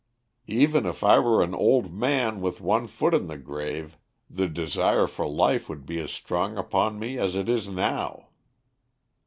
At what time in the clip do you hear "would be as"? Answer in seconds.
5.69-6.09